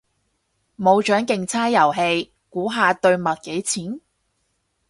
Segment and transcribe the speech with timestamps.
[0.77, 4.01] 冇獎競猜遊戲，估下對襪幾錢？